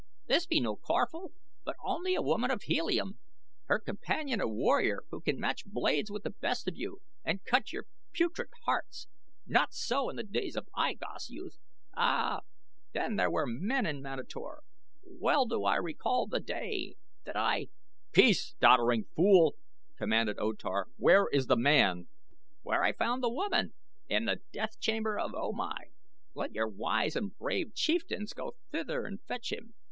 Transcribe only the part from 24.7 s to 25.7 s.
chamber of O